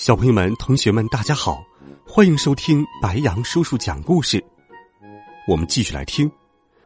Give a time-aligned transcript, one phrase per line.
[0.00, 1.62] 小朋友们、同学们，大家好，
[2.06, 4.42] 欢迎收听白羊叔叔讲故事。
[5.46, 6.32] 我们继续来听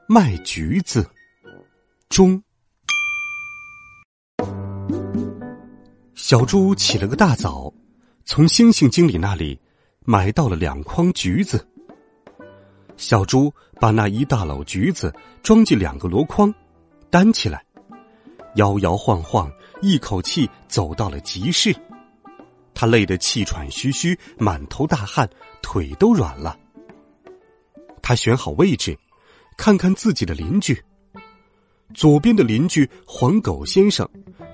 [0.09, 1.09] 卖橘子
[2.09, 2.43] 中。
[6.17, 7.73] 小猪起了个大早，
[8.25, 9.57] 从星星经理那里
[10.01, 11.65] 买到了两筐橘子。
[12.97, 16.53] 小猪把那一大篓橘子装进两个箩筐，
[17.11, 17.65] 担起来，
[18.57, 19.49] 摇摇晃晃，
[19.83, 21.73] 一口气走到了集市。
[22.85, 25.27] 他累得气喘吁吁，满头大汗，
[25.63, 26.55] 腿都软了。
[28.03, 28.95] 他选好位置，
[29.57, 30.79] 看看自己的邻居。
[31.95, 34.07] 左边的邻居黄狗先生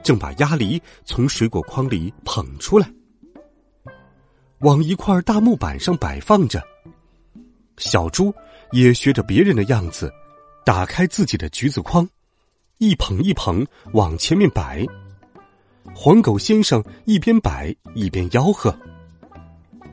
[0.05, 2.89] 正把鸭梨从水果筐里捧出来，
[4.61, 6.63] 往一块大木板上摆放着。
[7.79, 8.33] 小猪
[8.71, 10.09] 也学着别人的样子，
[10.65, 12.09] 打开自己的橘子筐，
[12.79, 14.87] 一捧一捧往前面摆。
[15.95, 18.75] 黄狗先生一边摆一边吆喝：“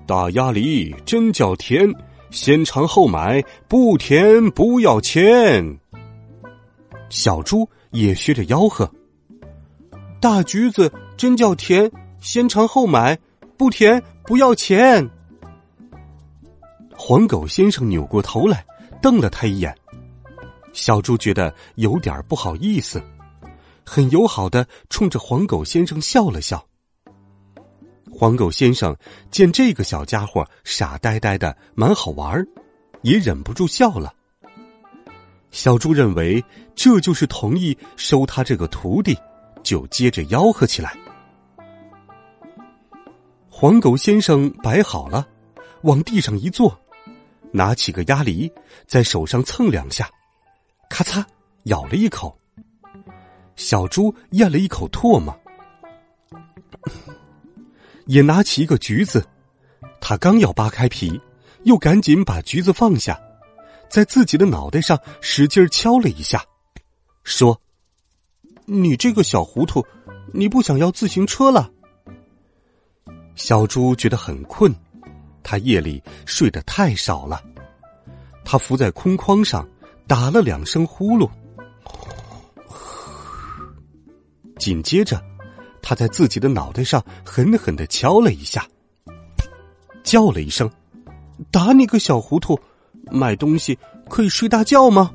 [0.06, 1.92] 大鸭梨真叫甜，
[2.30, 5.78] 先尝后买，不甜不要钱。”
[7.10, 8.90] 小猪也学着吆喝
[10.22, 13.18] ：“大橘子真叫甜，先尝后买，
[13.58, 15.10] 不甜不要钱。”
[16.96, 18.66] 黄狗先生扭过头来
[19.02, 19.76] 瞪了他一眼，
[20.74, 23.02] 小猪觉得有点不好意思。
[23.90, 26.68] 很友好的冲着黄狗先生笑了笑。
[28.12, 28.94] 黄狗先生
[29.32, 32.46] 见这个小家伙傻呆呆的，蛮好玩
[33.02, 34.14] 也忍不住笑了。
[35.52, 36.44] 小猪认为
[36.76, 39.18] 这就是同意收他这个徒弟，
[39.64, 40.94] 就接着吆喝起来。
[43.50, 45.26] 黄狗先生摆好了，
[45.84, 46.78] 往地上一坐，
[47.54, 48.52] 拿起个鸭梨，
[48.86, 50.10] 在手上蹭两下，
[50.90, 51.24] 咔嚓
[51.64, 52.37] 咬了一口。
[53.58, 55.38] 小猪咽了一口唾沫，
[58.06, 59.26] 也拿起一个橘子，
[60.00, 61.20] 他刚要扒开皮，
[61.64, 63.20] 又赶紧把橘子放下，
[63.90, 66.42] 在自己的脑袋上使劲敲了一下，
[67.24, 67.60] 说
[68.66, 69.86] ：“你这个小糊涂，
[70.34, 71.70] 你不想要自行车了？”
[73.36, 74.74] 小猪觉得很困，
[75.44, 77.44] 他夜里睡得太少了，
[78.46, 79.68] 他伏在空筐上，
[80.08, 81.30] 打了两声呼噜。
[84.58, 85.24] 紧接着，
[85.82, 88.68] 他在自己的脑袋上狠狠的敲了一下，
[90.04, 90.70] 叫了一声
[91.52, 92.60] ：“打你个小糊涂！
[93.12, 93.78] 买东西
[94.10, 95.14] 可以睡大觉吗？”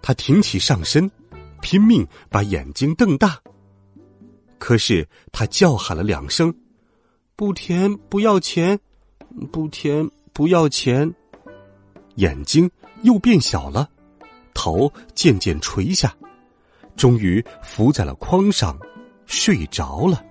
[0.00, 1.10] 他挺起上身，
[1.60, 3.38] 拼命把眼睛瞪大。
[4.58, 6.54] 可是他叫喊了两声
[7.36, 8.78] ：“不甜不要钱，
[9.50, 11.12] 不甜不要钱。”
[12.16, 12.70] 眼睛
[13.02, 13.88] 又变小了，
[14.54, 16.14] 头渐渐垂下。
[16.96, 18.78] 终于伏在了筐上，
[19.26, 20.24] 睡着了。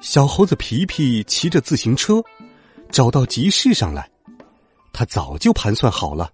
[0.00, 2.22] 小猴子皮皮骑着自行车，
[2.90, 4.08] 找到集市上来。
[4.92, 6.30] 他早就盘算好了。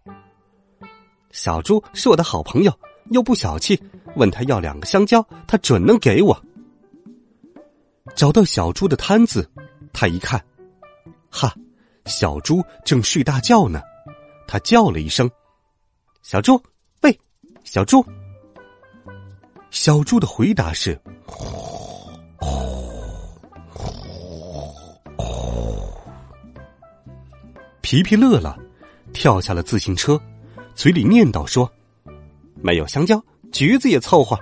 [1.30, 2.72] 小猪是我的好朋友，
[3.10, 3.80] 又不小气，
[4.16, 6.44] 问他要两个香蕉，他准能给我。
[8.14, 9.48] 找到小猪的摊子，
[9.92, 10.44] 他一看，
[11.30, 11.54] 哈，
[12.04, 13.80] 小猪正睡大觉呢。
[14.46, 15.30] 他叫了一声
[16.22, 16.60] ：“小猪。”
[17.72, 18.04] 小猪，
[19.70, 21.00] 小猪的回答是
[27.80, 28.58] ：“皮皮乐了，
[29.14, 30.20] 跳下了自行车，
[30.74, 31.72] 嘴里念叨说
[32.60, 33.18] ：‘没有香蕉，
[33.50, 34.38] 橘子也凑合。’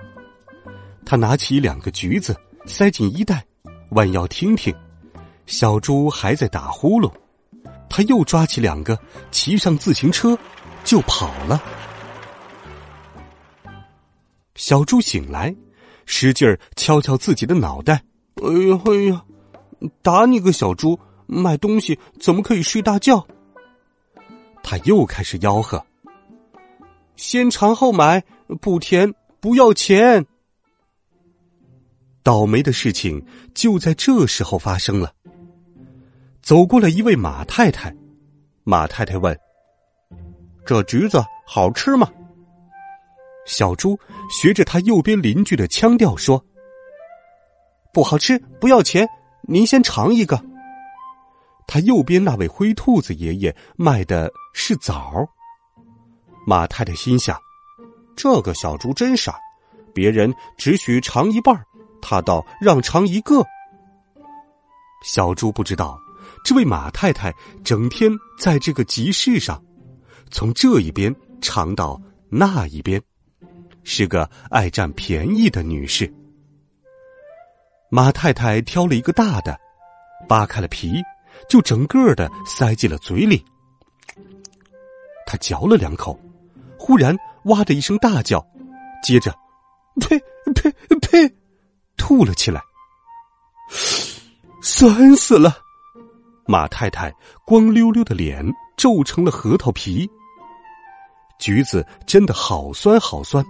[1.07, 3.45] 他拿起两个橘子，塞进衣袋，
[3.91, 4.75] 弯腰听听，
[5.45, 7.09] 小猪还在打呼噜。
[7.89, 8.99] 他又抓起两个，
[9.31, 10.37] 骑上自行车，
[10.83, 11.63] 就跑了。”
[14.61, 15.55] 小猪醒来，
[16.05, 18.03] 使劲儿敲敲自己的脑袋。
[18.35, 19.25] 哎呀哎呀！
[20.03, 20.97] 打你个小猪！
[21.25, 23.25] 买东西怎么可以睡大觉？
[24.61, 25.83] 他又开始吆喝
[27.17, 28.23] ：“先尝后买，
[28.61, 30.23] 不甜不要钱。”
[32.21, 33.25] 倒霉的事情
[33.55, 35.11] 就在这时候发生了。
[36.43, 37.91] 走过了一位马太太，
[38.63, 39.35] 马太太问
[40.63, 42.07] ：“这橘子好吃吗？”
[43.45, 43.99] 小猪
[44.29, 46.43] 学着他右边邻居的腔调说
[47.93, 49.07] ：“不好吃，不要钱，
[49.47, 50.41] 您先尝一个。
[51.67, 55.27] 他右边那位灰兔子爷爷卖的是枣。
[56.45, 57.37] 马太太心想：
[58.15, 59.37] 这个小猪真傻，
[59.93, 61.55] 别人只许尝一半，
[62.01, 63.45] 他倒让尝一个。
[65.03, 65.99] 小猪不知道，
[66.43, 67.33] 这位马太太
[67.63, 69.63] 整天在这个集市上，
[70.29, 71.99] 从这一边尝到
[72.29, 73.01] 那一边，
[73.83, 76.11] 是个爱占便宜的女士。
[77.89, 79.59] 马太太挑了一个大的，
[80.27, 81.01] 扒开了皮，
[81.49, 83.43] 就整个的塞进了嘴里。
[85.25, 86.19] 他嚼了两口，
[86.77, 88.45] 忽然哇的一声大叫，
[89.03, 89.33] 接着，
[89.99, 90.17] 呸
[90.53, 91.35] 呸呸，
[91.97, 92.61] 吐了起来。
[94.61, 95.57] 酸死了！
[96.45, 97.13] 马太太
[97.45, 98.45] 光溜溜的脸
[98.77, 100.09] 皱成了核桃皮。
[101.39, 103.43] 橘子真的好酸好酸，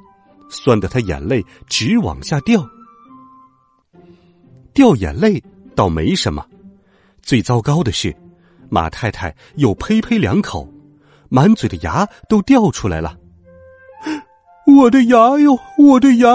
[0.51, 2.61] 酸的他眼泪直往下掉。
[4.73, 5.41] 掉眼泪
[5.75, 6.45] 倒没什么，
[7.21, 8.13] 最糟糕的是，
[8.69, 10.67] 马太太又呸呸两口，
[11.29, 13.17] 满嘴的牙都掉出来了。
[14.67, 16.29] 我的牙哟，我的牙！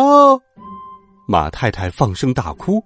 [1.29, 2.83] 马太太放声大哭。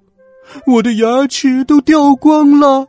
[0.66, 2.88] 我的牙齿都掉光了。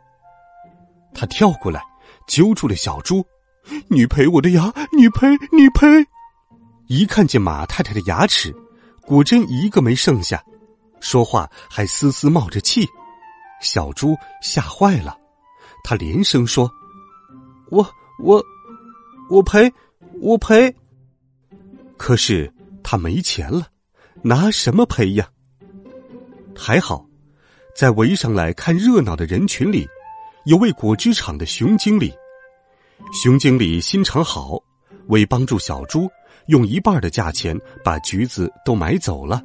[1.14, 1.80] 他跳过来，
[2.26, 3.24] 揪住了小猪
[3.88, 5.86] ：“你赔我的牙，你赔，你赔！”
[6.92, 8.54] 一看见马太太的牙齿，
[9.00, 10.44] 果真一个没剩下，
[11.00, 12.86] 说话还丝丝冒着气。
[13.62, 15.16] 小猪吓坏了，
[15.82, 16.70] 他连声说
[17.72, 17.82] ：“我
[18.22, 18.44] 我
[19.30, 19.72] 我赔，
[20.20, 20.76] 我赔。”
[21.96, 22.52] 可是
[22.82, 23.68] 他没钱了，
[24.20, 25.26] 拿什么赔呀？
[26.54, 27.06] 还好。
[27.74, 29.88] 在围上来看热闹的人群里，
[30.44, 32.12] 有位果汁厂的熊经理。
[33.22, 34.58] 熊经理心肠好，
[35.06, 36.06] 为帮助小猪，
[36.46, 39.42] 用一半的价钱把橘子都买走了。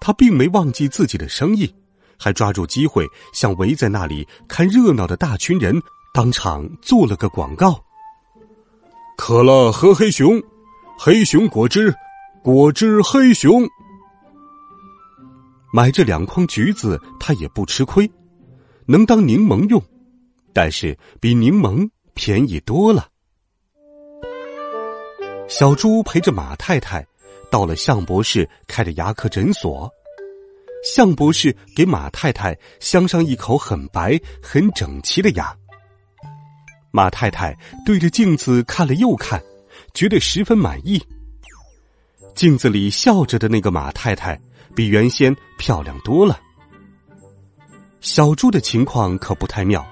[0.00, 1.72] 他并没忘记自己的生意，
[2.18, 5.80] 还抓住机会向围在那里看热闹的大群人
[6.12, 7.82] 当场做了个广告
[9.16, 10.40] ：“可乐喝黑熊，
[10.98, 11.94] 黑熊果汁，
[12.42, 13.66] 果汁黑熊。”
[15.72, 18.08] 买这两筐橘子，他也不吃亏，
[18.86, 19.82] 能当柠檬用，
[20.52, 23.08] 但是比柠檬便宜多了。
[25.48, 27.06] 小猪陪着马太太
[27.50, 29.90] 到了向博士开的牙科诊所，
[30.82, 35.56] 向博士给马太太镶上一口很白、很整齐的牙。
[36.90, 39.42] 马太太对着镜子看了又看，
[39.92, 41.02] 觉得十分满意。
[42.34, 44.40] 镜子里笑着的那个马太太。
[44.74, 46.40] 比原先漂亮多了。
[48.00, 49.86] 小猪的情况可不太妙，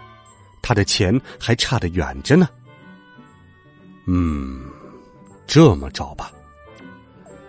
[0.61, 2.49] 他的钱还差得远着呢。
[4.09, 4.72] 嗯，
[5.53, 6.33] 这么着吧，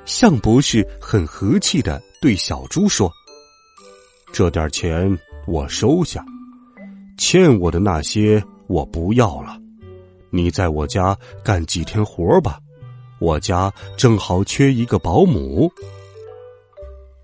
[0.03, 3.09] 向博士很和气的对小猪说
[4.33, 5.17] ：“这点钱
[5.47, 6.21] 我收下，
[7.17, 9.57] 欠我的那些我不要了。
[10.31, 12.59] 你在我家干几天活吧，
[13.21, 15.71] 我家正好缺一个保姆。”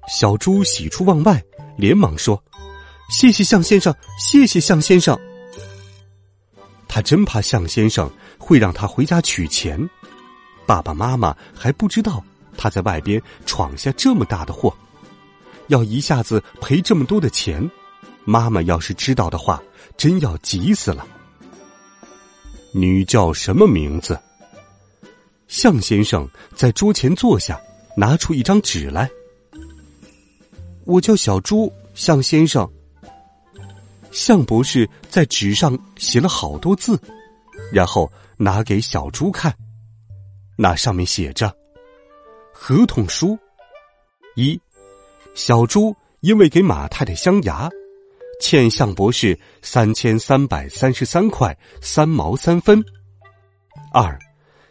[0.07, 1.43] 小猪喜出望外，
[1.75, 2.41] 连忙说
[3.11, 5.19] ：“谢谢向先生，谢谢向先生。”
[6.87, 9.77] 他真怕向先生会让他回家取钱，
[10.69, 12.24] 爸爸妈妈还不知道
[12.56, 14.71] 他在外边闯下这么大的祸，
[15.69, 17.68] 要一下子赔这么多的钱，
[18.24, 19.60] 妈妈要是知道的话，
[19.98, 21.08] 真要急死了。
[22.72, 24.20] 你叫什么名字？
[25.48, 27.60] 向先生在桌前坐下，
[27.98, 29.10] 拿出一张纸来。
[30.86, 32.70] 我叫小猪，向先生。
[34.12, 37.01] 向博士在纸上写了好多字，
[37.74, 39.51] 然后拿给小猪看。
[40.62, 41.56] 那上面写着
[42.51, 43.39] ：“合同书
[44.36, 44.60] 一，
[45.34, 47.70] 小猪因为给马太太镶牙，
[48.42, 52.84] 欠向博士三千三百三十三块三毛三分。
[53.94, 54.20] 二，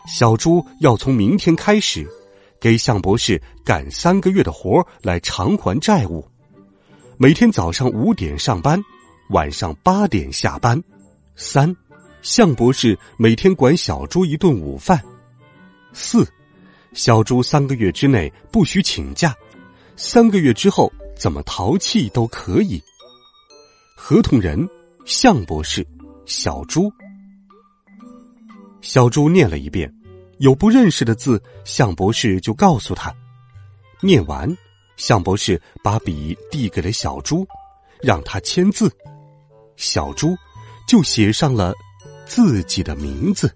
[0.06, 2.06] 小猪要从明天开始。”
[2.60, 6.28] 给向博士干三个月的活来偿还债务，
[7.16, 8.82] 每天早上五点上班，
[9.30, 10.82] 晚上八点下班。
[11.36, 11.74] 三，
[12.20, 15.00] 向博士每天管小猪一顿午饭。
[15.92, 16.26] 四，
[16.92, 19.34] 小猪三个月之内不许请假，
[19.96, 22.82] 三个月之后怎么淘气都可以。
[23.96, 24.68] 合同人：
[25.04, 25.86] 向博士，
[26.24, 26.92] 小猪。
[28.80, 29.92] 小猪念了一遍。
[30.38, 33.12] 有不认识的字，向博士就告诉他。
[34.00, 34.48] 念完，
[34.96, 37.44] 向博士把笔递给了小猪，
[38.00, 38.88] 让他签字。
[39.74, 40.36] 小猪
[40.86, 41.74] 就写上了
[42.24, 43.52] 自己的名字。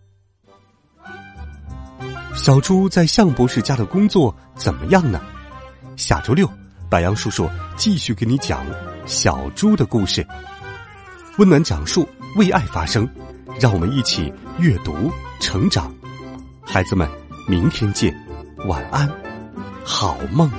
[2.34, 5.20] 小猪在向博士家的工作怎么样呢？
[5.96, 6.48] 下周六，
[6.88, 8.64] 白杨叔叔继续给你讲
[9.04, 10.26] 小猪的故事，
[11.38, 13.08] 温暖讲述，为爱发声，
[13.60, 15.10] 让我们一起阅读
[15.40, 15.94] 成长。
[16.62, 17.08] 孩子们，
[17.46, 18.14] 明天见，
[18.66, 19.08] 晚安，
[19.84, 20.50] 好梦。